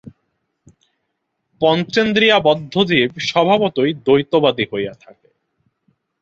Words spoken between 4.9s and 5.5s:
থাকে।